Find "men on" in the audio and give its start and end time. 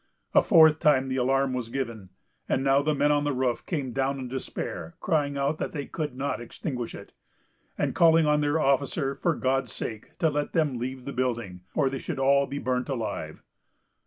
2.95-3.23